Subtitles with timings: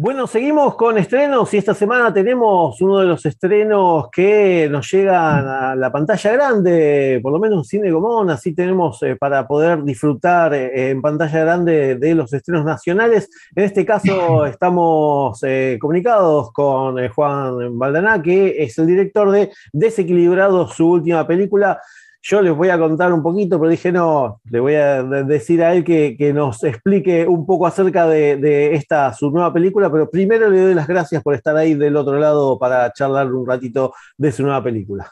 [0.00, 5.48] Bueno, seguimos con estrenos y esta semana tenemos uno de los estrenos que nos llegan
[5.48, 10.54] a la pantalla grande, por lo menos Cine Común, así tenemos eh, para poder disfrutar
[10.54, 13.28] eh, en pantalla grande de los estrenos nacionales.
[13.56, 20.74] En este caso estamos eh, comunicados con Juan Baldaná, que es el director de Desequilibrados,
[20.74, 21.80] su última película.
[22.20, 25.72] Yo les voy a contar un poquito, pero dije, no, le voy a decir a
[25.72, 30.60] él que, nos explique un poco acerca de, esta, su nueva película, pero primero le
[30.60, 34.42] doy las gracias por estar ahí del otro lado para charlar un ratito de su
[34.42, 35.08] nueva película.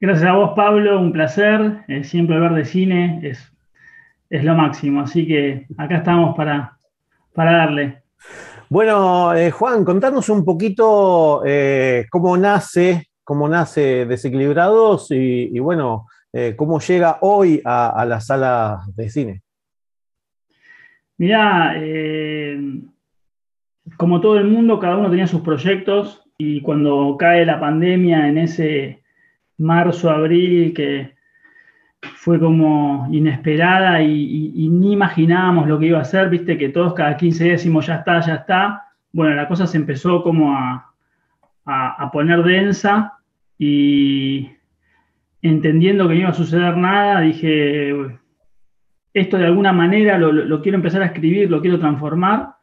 [0.00, 1.84] Gracias a vos, Pablo, un placer.
[1.88, 3.52] Eh, siempre ver de cine es,
[4.30, 6.78] es lo máximo, así que acá estamos para,
[7.34, 8.02] para darle.
[8.70, 16.54] Bueno, eh, Juan, contanos un poquito eh, cómo nace cómo nace Desequilibrados y, bueno, eh,
[16.56, 19.42] cómo llega hoy a, la sala de cine.
[21.18, 22.58] Mirá, eh,
[23.96, 28.38] como todo el mundo, cada uno tenía sus proyectos y cuando cae la pandemia en
[28.38, 29.02] ese
[29.58, 31.14] marzo, abril, que
[32.00, 37.16] fue como inesperada y, ni imaginábamos lo que iba a ser, viste que todos cada
[37.16, 38.84] 15 días decimos ya está, ya está.
[39.12, 40.89] Bueno, la cosa se empezó como a,
[41.70, 43.14] a poner densa
[43.58, 44.50] y
[45.42, 47.94] entendiendo que no iba a suceder nada, dije,
[49.12, 52.54] esto de alguna manera lo, quiero empezar a escribir, lo quiero transformar.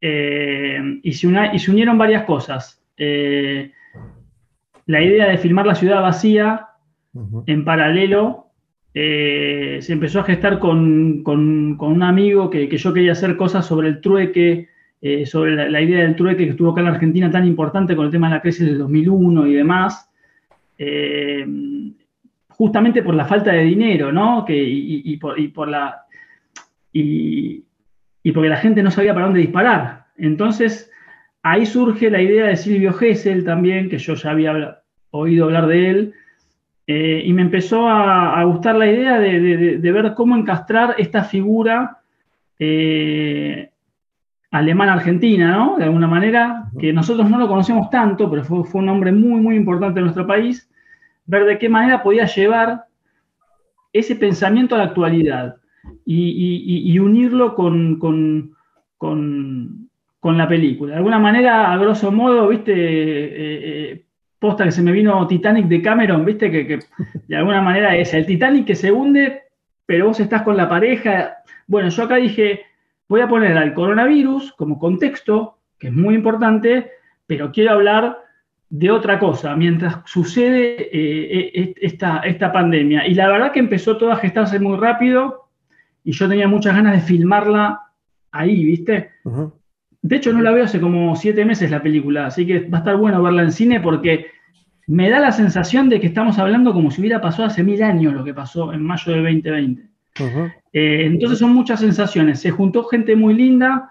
[0.00, 2.82] Eh, y, se unieron varias cosas.
[2.96, 3.70] Eh,
[4.86, 6.68] la idea de filmar la ciudad vacía
[7.46, 8.46] en paralelo
[8.94, 14.00] eh, se empezó a gestar con, un amigo que, yo quería hacer cosas sobre el
[14.00, 14.68] trueque,
[15.04, 18.06] eh, sobre la, idea del trueque que estuvo acá en la Argentina tan importante con
[18.06, 20.08] el tema de la crisis del 2001 y demás,
[20.78, 21.44] eh,
[22.50, 24.44] justamente por la falta de dinero, ¿no?
[24.44, 26.02] Que, y, por, la...
[26.92, 27.64] Y,
[28.32, 30.04] porque la gente no sabía para dónde disparar.
[30.16, 30.88] Entonces,
[31.42, 35.90] ahí surge la idea de Silvio Gesell también, que yo ya había oído hablar de
[35.90, 36.14] él,
[36.86, 41.98] eh, y me empezó a, gustar la idea de, ver cómo encastrar esta figura
[44.52, 45.78] alemana-argentina, ¿no?
[45.78, 49.56] De alguna manera, que nosotros no lo conocemos tanto, pero fue, un hombre muy, muy
[49.56, 50.70] importante en nuestro país,
[51.24, 52.84] ver de qué manera podía llevar
[53.92, 55.56] ese pensamiento a la actualidad
[56.04, 59.88] y, unirlo con, con,
[60.22, 60.92] la película.
[60.92, 64.04] De alguna manera, a grosso modo, viste, eh, eh,
[64.38, 66.78] posta que se me vino Titanic de Cameron, viste, que, que
[67.26, 69.44] de alguna manera es el Titanic que se hunde,
[69.86, 71.36] pero vos estás con la pareja.
[71.66, 72.66] Bueno, yo acá dije,
[73.12, 76.92] voy a poner al coronavirus como contexto, que es muy importante,
[77.26, 78.16] pero quiero hablar
[78.70, 83.06] de otra cosa mientras sucede eh, eh, esta, esta pandemia.
[83.06, 85.50] Y la verdad que empezó todo a gestarse muy rápido
[86.02, 87.82] y yo tenía muchas ganas de filmarla
[88.30, 89.10] ahí, ¿viste?
[90.00, 92.80] De hecho, no la veo hace como siete meses la película, así que va a
[92.80, 94.24] estar bueno verla en cine porque
[94.86, 98.14] me da la sensación de que estamos hablando como si hubiera pasado hace mil años
[98.14, 99.82] lo que pasó en mayo de 2020.
[100.72, 102.40] Eh, entonces son muchas sensaciones.
[102.40, 103.90] Se juntó gente muy linda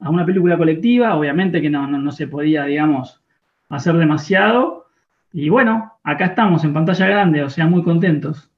[0.00, 3.22] a una película colectiva, obviamente que no, no, se podía, digamos,
[3.68, 4.86] hacer demasiado.
[5.32, 8.50] Y bueno, acá estamos en pantalla grande, o sea, muy contentos.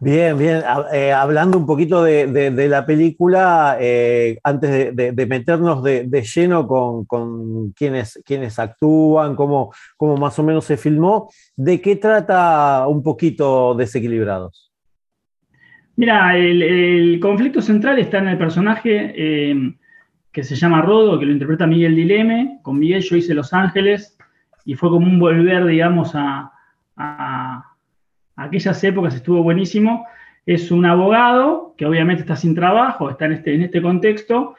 [0.00, 0.62] Bien, bien.
[0.92, 7.72] Eh, hablando un poquito de, la película, eh, antes de, meternos de, lleno con, con
[7.72, 13.74] quienes, quienes, actúan, cómo, cómo más o menos se filmó, ¿de qué trata un poquito
[13.74, 14.71] Desequilibrados?
[15.96, 19.74] Mira, el, conflicto central está en el personaje eh,
[20.32, 22.60] que se llama Rodo, que lo interpreta Miguel Dileme.
[22.62, 24.16] Con Miguel yo hice Los Ángeles
[24.64, 26.48] y fue como un volver, digamos, a,
[28.36, 30.06] aquellas épocas, estuvo buenísimo.
[30.46, 34.54] Es un abogado que obviamente está sin trabajo, está en este, en este contexto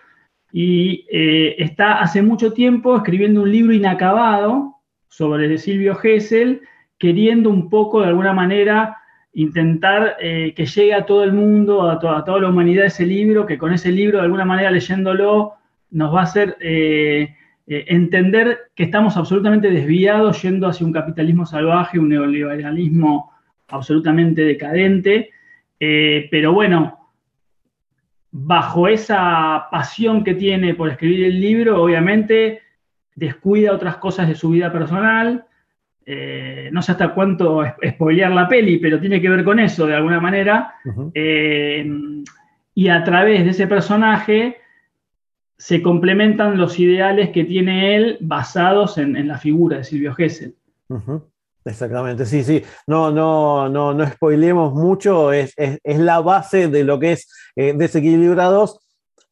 [0.52, 4.76] y eh, está hace mucho tiempo escribiendo un libro inacabado
[5.08, 6.62] sobre Silvio Gesell,
[7.00, 8.98] queriendo un poco de alguna manera
[9.34, 13.58] intentar eh, que llegue a todo el mundo, a, toda la humanidad ese libro, que
[13.58, 15.54] con ese libro, de alguna manera leyéndolo,
[15.92, 17.36] nos va a hacer eh,
[17.68, 23.32] eh, entender que estamos absolutamente desviados yendo hacia un capitalismo salvaje, un neoliberalismo
[23.68, 25.30] absolutamente decadente.
[25.80, 27.10] pero bueno,
[28.32, 32.62] bajo esa pasión que tiene por escribir el libro, obviamente
[33.16, 35.46] descuida otras cosas de su vida personal.
[36.06, 39.96] Eh, no sé hasta cuánto spoilear la peli, pero tiene que ver con eso de
[39.96, 40.76] alguna manera.
[41.14, 41.90] Eh,
[42.76, 44.58] y a través de ese personaje
[45.58, 50.56] se complementan los ideales que tiene él basados en, la figura de Silvio Gesell.
[51.66, 52.62] Exactamente, sí, sí.
[52.88, 55.56] No, no, no, no spoilemos mucho, es,
[55.86, 58.80] la base de lo que es eh, Desequilibrados.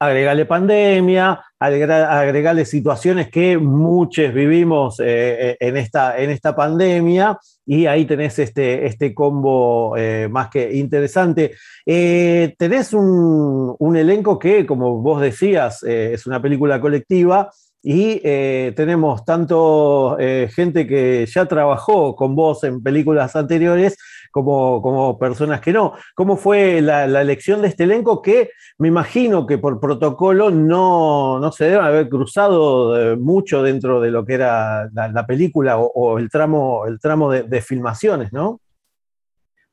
[0.03, 7.37] Agregarle pandemia, agregarle situaciones que muchos vivimos eh, eh, en, esta, en esta pandemia,
[7.67, 9.95] y ahí tenés este, este combo
[10.31, 11.53] más que interesante.
[11.85, 17.51] tenés un, un, elenco que, como vos decías, es una película colectiva
[17.83, 23.97] y eh, tenemos tanto eh, gente que ya trabajó con vos en películas anteriores
[24.29, 25.93] como, como personas que no.
[26.13, 31.51] ¿Cómo fue la, elección de este elenco que me imagino que por protocolo no, no
[31.51, 36.29] se debe haber cruzado eh, mucho dentro de lo que era la, película o, el
[36.29, 38.59] tramo, el tramo de, filmaciones, ¿no?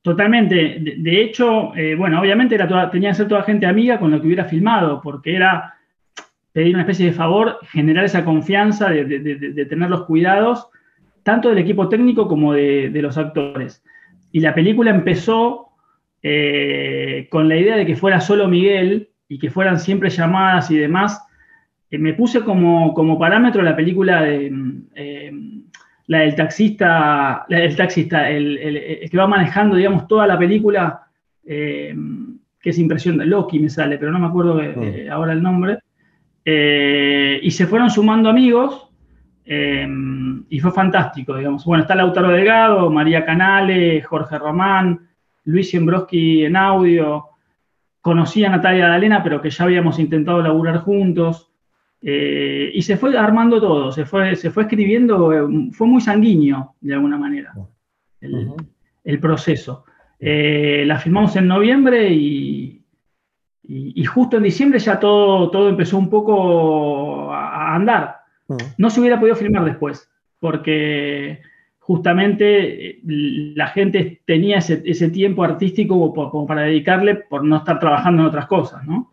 [0.03, 0.79] Totalmente.
[0.99, 4.45] De, hecho, bueno, obviamente era tenía que ser toda gente amiga con lo que hubiera
[4.45, 5.78] filmado, porque era
[6.59, 10.69] pedir una especie de favor, generar esa confianza de, tener los cuidados,
[11.23, 13.85] tanto del equipo técnico como de, los actores.
[14.33, 15.69] Y la película empezó
[16.21, 20.79] eh, con la idea de que fuera solo Miguel y que fueran siempre llamadas y
[20.79, 21.25] demás.
[21.93, 24.53] Eh, me puse como, como, parámetro la película de
[24.97, 25.33] eh,
[26.09, 31.05] la del taxista, el taxista, el, que va manejando, digamos, toda la película,
[31.45, 31.95] que
[32.65, 35.09] es impresión de Loki me sale, pero no me acuerdo mm.
[35.13, 35.79] ahora el nombre.
[36.51, 38.89] Eh, y se fueron sumando amigos
[39.45, 39.87] eh,
[40.49, 41.63] y fue fantástico, digamos.
[41.67, 45.11] Bueno, está Lautaro Delgado, María Canale, Jorge Román,
[45.45, 47.27] Luis Siembroski en audio.
[48.01, 51.53] Conocí a Natalia Dalena, pero que ya habíamos intentado laburar juntos.
[52.01, 56.95] Eh, y se fue armando todo, se fue, se fue escribiendo, fue muy sanguíneo de
[56.95, 57.53] alguna manera
[58.21, 59.85] el, proceso.
[60.19, 62.78] la filmamos en noviembre y,
[63.71, 68.21] y, justo en diciembre ya todo, todo empezó un poco a, andar.
[68.49, 68.57] Mm.
[68.79, 70.11] No se hubiera podido filmar después,
[70.41, 71.43] porque
[71.79, 78.23] justamente eh, la gente tenía ese, tiempo artístico como, para dedicarle por no estar trabajando
[78.23, 79.13] en otras cosas, ¿no?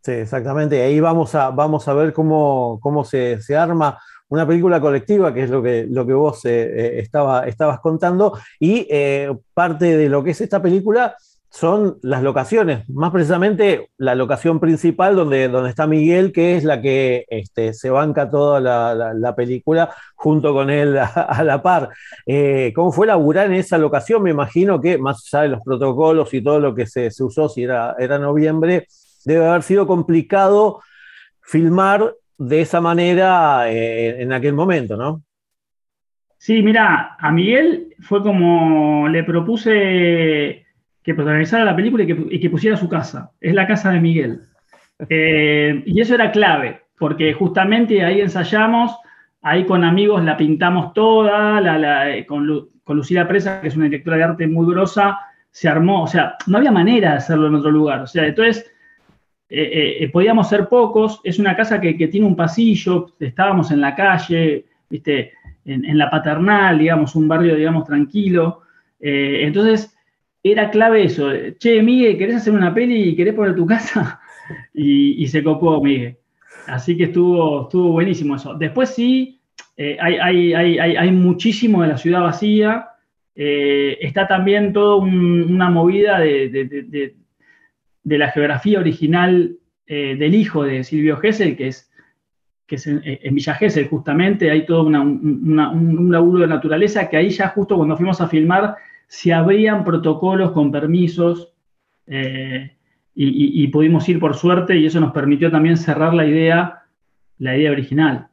[0.00, 0.80] Sí, exactamente.
[0.80, 3.98] Ahí vamos a, vamos a ver cómo, cómo se, arma
[4.28, 8.38] una película colectiva, que es lo que, lo que vos eh, eh, estaba, estabas contando,
[8.58, 8.88] y
[9.52, 11.14] parte de lo que es esta película
[11.56, 16.82] son las locaciones, más precisamente la locación principal donde, donde está Miguel, que es la
[16.82, 21.88] que este, se banca toda la, película junto con él a, la par.
[22.26, 24.22] Eh, ¿Cómo fue laburar en esa locación?
[24.22, 27.62] Me imagino que, más allá de los protocolos y todo lo que se, usó, si
[27.62, 28.86] era, era noviembre,
[29.24, 30.82] debe haber sido complicado
[31.40, 35.22] filmar de esa manera eh, en aquel momento, ¿no?
[36.36, 40.65] Sí, mira, a Miguel fue como le propuse
[41.06, 43.30] que protagonizara la película y que, pusiera su casa.
[43.40, 44.40] Es la casa de Miguel.
[45.08, 48.92] Eh, y eso era clave, porque justamente ahí ensayamos,
[49.40, 52.44] ahí con amigos la pintamos toda, eh, con,
[52.88, 56.58] Lucila Presa, que es una directora de arte muy grosa, se armó, o sea, no
[56.58, 58.00] había manera de hacerlo en otro lugar.
[58.00, 58.68] O sea, entonces
[59.48, 64.66] eh, podíamos ser pocos, es una casa que, tiene un pasillo, estábamos en la calle,
[64.90, 68.62] en, en, la paternal, digamos, un barrio, digamos, tranquilo.
[68.98, 69.95] entonces,
[70.52, 71.30] era clave eso.
[71.58, 74.20] Che, Miguel, ¿querés hacer una peli y querés poner tu casa?
[74.72, 76.18] Y, se copó Miguel.
[76.68, 78.54] Así que estuvo, estuvo buenísimo eso.
[78.54, 79.40] Después sí,
[79.76, 82.90] eh, hay, muchísimo de la ciudad vacía.
[83.34, 87.16] Eh, está también toda una movida de,
[88.04, 89.56] la geografía original
[89.88, 91.90] eh, del hijo de Silvio Gesell, que es,
[92.68, 94.48] que es en, Villa Gesell justamente.
[94.52, 98.76] Hay todo un, un laburo de naturaleza que ahí ya justo cuando fuimos a filmar
[99.08, 101.52] si habrían protocolos con permisos
[102.06, 102.72] eh,
[103.18, 106.82] y, pudimos ir por suerte y eso nos permitió también cerrar la idea,
[107.38, 108.28] la idea original.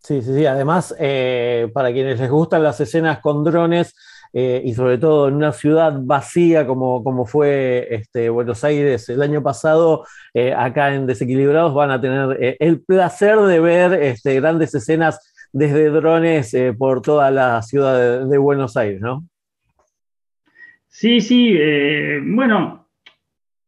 [0.00, 0.44] Sí, sí, sí.
[0.44, 3.94] Además, eh, para quienes les gustan las escenas con drones,
[4.34, 9.22] eh, y sobre todo en una ciudad vacía como, como fue este, Buenos Aires el
[9.22, 10.04] año pasado,
[10.54, 16.54] acá en Desequilibrados van a tener el placer de ver este, grandes escenas desde drones
[16.76, 19.24] por toda la ciudad de Buenos Aires, ¿no?
[20.98, 22.88] Sí, sí, eh, bueno,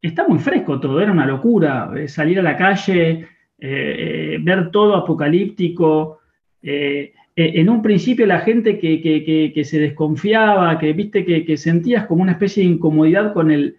[0.01, 3.27] está muy fresco todo, era una locura eh, salir a la calle,
[3.59, 6.21] eh, ver todo apocalíptico.
[6.61, 12.63] en un principio la gente que, se desconfiaba, que viste que, sentías como una especie
[12.63, 13.77] de incomodidad con el,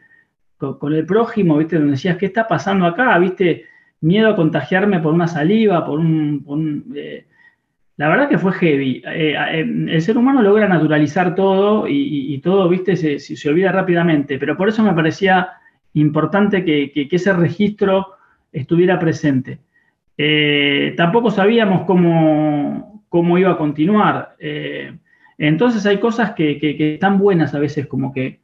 [0.56, 3.18] con, el prójimo, viste, donde decías, ¿qué está pasando acá?
[3.18, 3.64] Viste,
[4.00, 6.94] miedo a contagiarme por una saliva, por un...
[8.00, 9.02] la verdad que fue heavy.
[9.04, 14.38] Eh, eh, el ser humano logra naturalizar todo y, todo, viste, se, se, olvida rápidamente,
[14.38, 15.50] pero por eso me parecía
[15.92, 18.14] importante que, ese registro
[18.52, 19.58] estuviera presente.
[20.16, 24.34] Eh, tampoco sabíamos cómo, cómo, iba a continuar.
[25.36, 28.40] entonces hay cosas que, están buenas a veces, como que,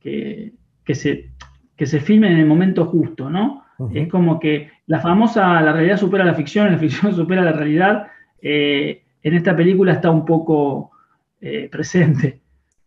[0.00, 1.30] que, se,
[1.76, 3.62] que se filmen en el momento justo, ¿no?
[3.94, 8.08] Es como que la famosa, la realidad supera la ficción, la ficción supera la realidad
[8.42, 10.90] eh, en esta película está un poco
[11.40, 12.40] eh, presente.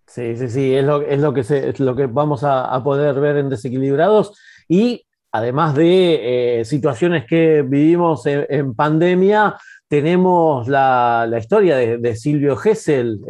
[0.07, 1.01] Sí, sí, sí, es lo,
[1.33, 4.37] que, es lo que vamos a, poder ver en Desequilibrados.
[4.67, 9.55] Y además de eh, situaciones que vivimos en, pandemia,
[9.87, 13.21] tenemos la, historia de, Silvio Gesell.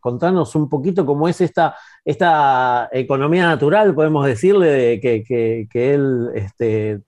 [0.00, 5.22] contanos un poquito cómo es esta, esta economía natural, podemos decirle, que,
[5.70, 7.02] que, él este,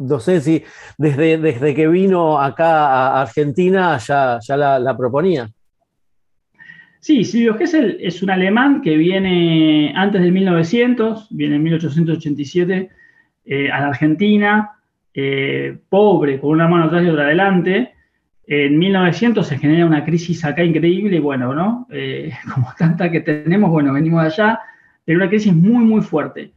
[0.00, 0.64] no sé si
[0.98, 5.48] desde, desde que vino acá a Argentina ya, ya la, proponía.
[7.00, 12.90] Sí, Silvio Gesell es un alemán que viene antes del 1900, viene en 1887
[13.46, 14.72] eh, a la Argentina,
[15.14, 17.94] eh, pobre, con una mano atrás y otra adelante.
[18.46, 21.86] En 1900 se genera una crisis acá increíble, y bueno, ¿no?
[21.90, 24.60] Eh, como tanta que tenemos, bueno, venimos de allá,
[25.04, 26.52] pero una crisis muy, muy fuerte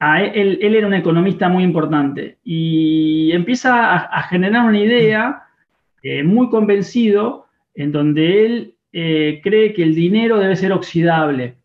[0.00, 5.42] él, era un economista muy importante y empieza a, generar una idea
[6.02, 11.56] eh, muy convencido en donde él eh, cree que el dinero debe ser oxidable,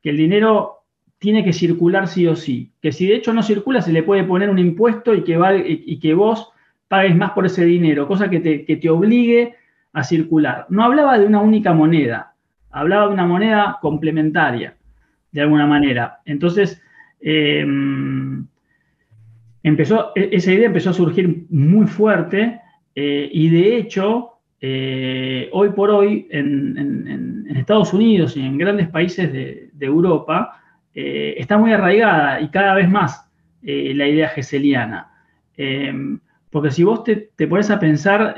[0.00, 0.84] que el dinero
[1.18, 4.24] tiene que circular sí o sí, que si de hecho no circula se le puede
[4.24, 6.52] poner un impuesto y que, y que vos
[6.88, 9.54] pagues más por ese dinero, cosa que te, que te obligue
[9.92, 10.66] a circular.
[10.68, 12.34] No hablaba de una única moneda,
[12.70, 14.76] hablaba de una moneda complementaria,
[15.30, 16.20] de alguna manera.
[16.24, 16.82] Entonces,
[17.22, 17.64] eh,
[19.62, 22.60] empezó, e-, esa idea empezó a surgir muy fuerte
[22.94, 29.32] eh, y de hecho, eh, hoy por hoy en, Estados Unidos y en grandes países
[29.32, 30.60] de, Europa
[30.94, 33.28] está muy arraigada y cada vez más
[33.62, 35.10] la idea geseliana.
[36.50, 38.36] porque si vos te pones a pensar,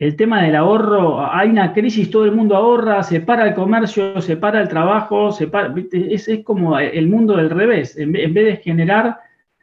[0.00, 4.18] el tema del ahorro, hay una crisis, todo el mundo ahorra, se para el comercio,
[4.22, 8.56] se para el trabajo, se para, es, como el mundo del revés, en, vez de
[8.56, 9.18] generar,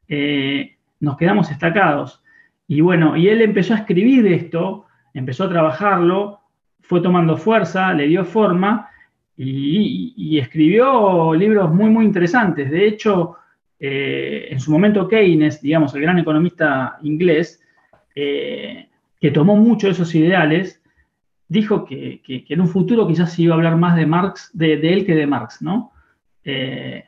[0.08, 2.24] eh, nos quedamos estacados.
[2.67, 6.41] Y bueno, y él empezó a escribir esto, empezó a trabajarlo,
[6.82, 8.91] fue tomando fuerza, le dio forma
[9.36, 12.70] y, escribió libros muy, muy interesantes.
[12.70, 13.38] De hecho,
[13.79, 17.60] eh, en su momento Keynes, digamos, el gran economista inglés,
[18.13, 18.87] eh,
[19.20, 20.82] que tomó mucho de esos ideales,
[21.48, 25.06] dijo que, en un futuro quizás se iba a hablar más de Marx, de, él
[25.06, 25.92] que de Marx, ¿no?
[26.44, 27.06] Eh,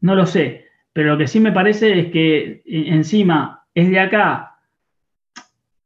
[0.00, 4.00] no lo sé, pero lo que sí me parece es que e, encima es de
[4.00, 4.58] acá,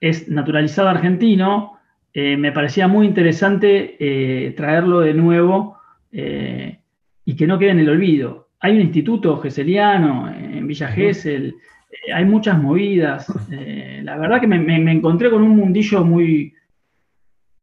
[0.01, 1.79] es naturalizado argentino,
[2.13, 5.79] eh, me parecía muy interesante eh, traerlo de nuevo
[6.13, 8.49] y que no quede en el olvido.
[8.59, 11.55] Hay un instituto geseliano en Villa Gesell,
[12.15, 13.27] hay muchas movidas.
[13.51, 16.55] Eh, la verdad que me, encontré con un mundillo muy,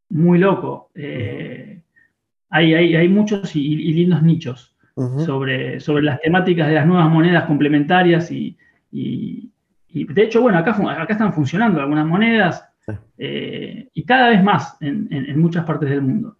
[0.09, 0.91] muy loco.
[0.95, 1.81] Eh,
[2.49, 4.75] hay, hay, muchos y, lindos nichos
[5.25, 8.57] sobre, sobre las temáticas de las nuevas monedas complementarias y,
[8.91, 12.67] de hecho, bueno, acá, acá están funcionando algunas monedas
[13.17, 16.37] eh, y cada vez más en muchas partes del mundo.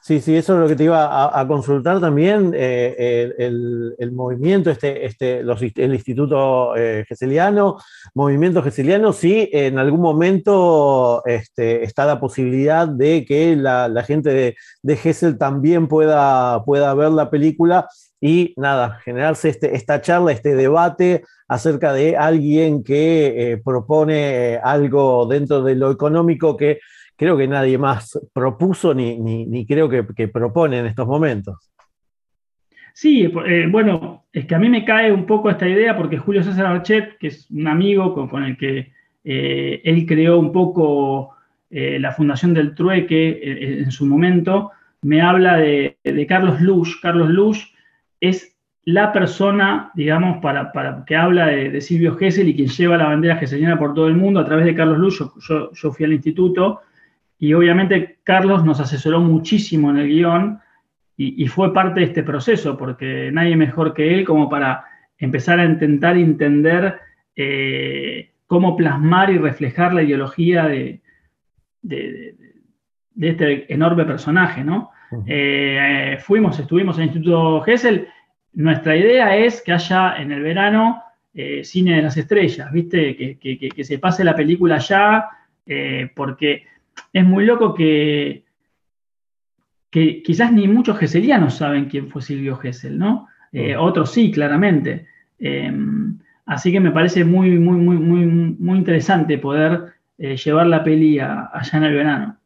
[0.00, 2.52] Sí, sí, eso es lo que te iba a, consultar también.
[2.54, 7.78] Eh, el, movimiento, este, este, el Instituto eh, Geseliano,
[8.14, 14.56] movimiento Geseliano, sí, en algún momento este, está la posibilidad de que la, gente de,
[14.82, 17.88] de, Gesell también pueda, pueda ver la película
[18.20, 21.24] y nada, generarse este, esta charla, este debate
[21.54, 26.80] acerca de alguien que eh, propone algo dentro de lo económico que
[27.16, 31.70] creo que nadie más propuso ni, creo que, propone en estos momentos.
[32.92, 36.44] Sí, eh, bueno, es que a mí me cae un poco esta idea porque Julio
[36.44, 38.92] César Archet, que es un amigo con, el que
[39.24, 41.34] eh, él creó un poco
[41.70, 44.70] eh, la Fundación del Trueque en su momento,
[45.02, 45.96] me habla de,
[46.28, 47.00] Carlos Lush.
[47.02, 47.64] Carlos Lush
[48.20, 48.53] es
[48.86, 53.78] la persona, digamos, para, que habla de, Silvio Gesell y quien lleva la bandera gesseliana
[53.78, 54.40] por todo el mundo.
[54.40, 55.22] A través de Carlos Lush,
[55.72, 56.82] yo fui al instituto
[57.38, 60.60] y obviamente Carlos nos asesoró muchísimo en el guion
[61.16, 64.84] y, fue parte de este proceso, porque nadie mejor que él como para
[65.16, 66.98] empezar a intentar entender
[67.36, 71.00] eh, cómo plasmar y reflejar la ideología de,
[71.82, 72.34] de,
[73.20, 74.90] este enorme personaje, ¿no?
[75.26, 78.08] Eh, fuimos, estuvimos en el Instituto Gesell.
[78.54, 83.16] Nuestra idea es que haya en el verano eh, cine de las estrellas, ¿viste?
[83.16, 85.28] Que, que, se pase la película ya,
[86.14, 86.64] porque
[87.12, 88.44] es muy loco que,
[89.94, 93.28] que quizás ni muchos geselianos saben quién fue Silvio Gesell, ¿no?
[93.52, 95.06] Eh, otros sí, claramente.
[95.38, 100.82] Em, así que me parece muy, muy, muy, muy, muy interesante poder eh, llevar la
[100.82, 102.36] peli allá en el verano.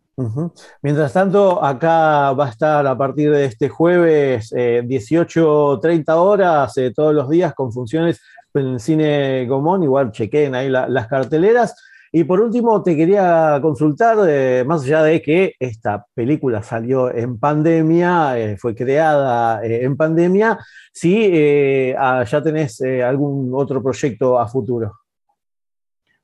[0.83, 7.15] Mientras tanto, acá va a estar a partir de este jueves 18.30 eh, horas todos
[7.15, 8.21] los días con funciones
[8.55, 9.83] en el cine Gomón.
[9.83, 11.75] Igual chequen ahí las carteleras.
[12.11, 17.39] Y por último, te quería consultar, eh, más allá de que esta película salió en
[17.39, 20.59] pandemia, eh, fue creada eh, en pandemia,
[20.91, 24.93] si ah, ya tenés algún otro proyecto a futuro.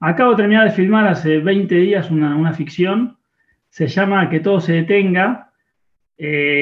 [0.01, 3.19] Acabo de terminar de filmar hace 20 días una, ficción,
[3.75, 5.51] se llama Que todo se detenga,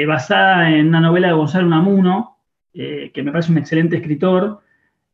[0.08, 2.38] basada en una novela de Gonzalo Unamuno,
[2.72, 4.62] que me parece un excelente escritor.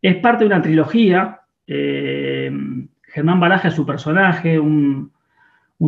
[0.01, 1.41] Es parte de una trilogía.
[1.67, 5.11] Germán Baraja es su personaje, un,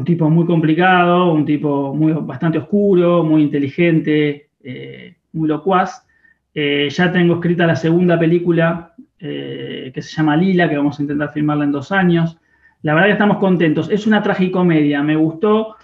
[0.05, 6.05] tipo muy complicado, un tipo muy, bastante oscuro, muy inteligente, eh, muy locuaz.
[6.53, 11.03] Eh, ya tengo escrita la segunda película eh, que se llama Lila, que vamos a
[11.03, 12.37] intentar filmarla en dos años.
[12.83, 13.89] La verdad que estamos contentos.
[13.91, 15.77] Es una tragicomedia, me gustó.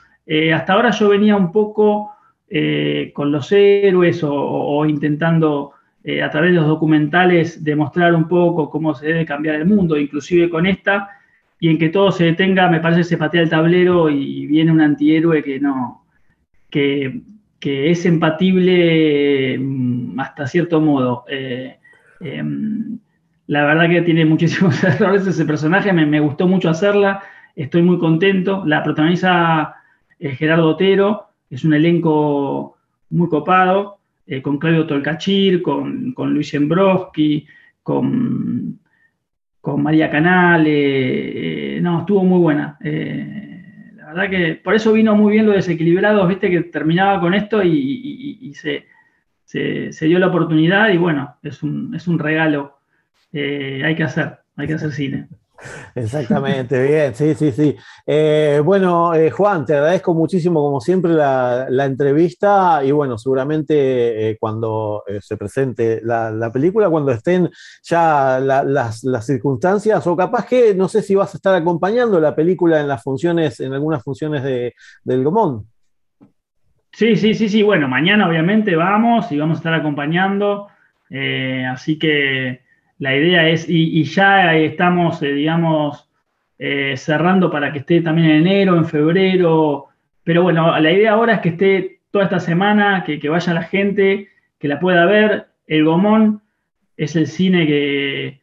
[0.54, 2.12] Hasta ahora yo venía un poco
[3.14, 5.72] con los héroes o intentando
[6.22, 10.50] a través de los documentales demostrar un poco cómo se debe cambiar el mundo, inclusive
[10.50, 11.10] con esta
[11.60, 14.72] y en que todo se detenga, me parece que se patea el tablero y viene
[14.72, 16.04] un antihéroe que no,
[16.70, 17.22] que,
[17.60, 21.24] es empatible mm, hasta cierto modo.
[21.28, 21.78] Eh,
[22.20, 22.98] em,
[23.48, 27.22] la verdad que tiene muchísimos errores ese personaje, me, gustó mucho hacerla,
[27.56, 28.62] estoy muy contento.
[28.64, 29.75] La protagoniza eh,
[30.18, 32.76] Gerardo Otero, es un elenco
[33.10, 37.46] muy copado, eh, con Claudio Tolcachir, con, con Luis Embroski,
[37.82, 38.78] con
[39.66, 42.78] con María Canal, eh, no, estuvo muy buena.
[42.84, 47.34] Eh, la verdad que por eso vino muy bien lo desequilibrados, viste, que terminaba con
[47.34, 48.86] esto y, se,
[50.06, 52.78] dio la oportunidad y bueno, es un, es un regalo.
[53.32, 55.26] Eh, hay que hacer, hay que hacer cine.
[55.94, 57.76] Exactamente, bien, sí, sí, sí.
[58.06, 64.36] Eh, bueno, eh, Juan, te agradezco muchísimo, como siempre, la, entrevista y bueno, seguramente eh,
[64.38, 67.50] cuando se presente la, película, cuando estén
[67.82, 72.80] ya las, circunstancias, o capaz que no sé si vas a estar acompañando la película
[72.80, 75.66] en las funciones, en algunas funciones de, del Gomón.
[76.92, 80.68] Sí, sí, sí, sí, bueno, mañana obviamente vamos y vamos a estar acompañando,
[81.70, 82.65] así que
[82.98, 86.08] la idea es, y, ya estamos, eh, digamos,
[86.58, 89.88] eh, cerrando para que esté también en enero, en febrero,
[90.24, 94.28] pero bueno, la idea ahora es que esté toda esta semana, que, vaya la gente,
[94.58, 95.46] que la pueda ver.
[95.66, 96.42] El Gomón
[96.96, 98.40] es el cine que,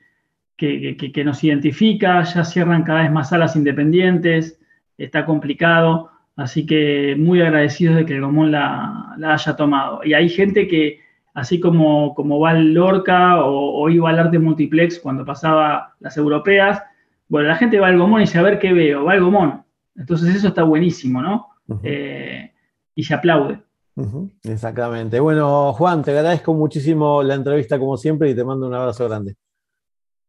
[0.55, 4.59] que, nos identifica, ya cierran cada vez más salas independientes,
[4.97, 10.01] está complicado, así que muy agradecidos de que el Gomón la, la haya tomado.
[10.05, 11.01] Y hay gente que,
[11.33, 16.81] así como, como va el Lorca o, iba al arte multiplex cuando pasaba las europeas.
[17.27, 19.63] Bueno, la gente va al Gomón y dice, a ver qué veo, va al Gomón.
[19.95, 21.47] Entonces eso está buenísimo, ¿no?
[21.83, 22.51] Eh,
[22.95, 23.59] y se aplaude.
[24.43, 25.19] Exactamente.
[25.19, 29.35] Bueno, Juan, te agradezco muchísimo la entrevista como siempre y te mando un abrazo grande.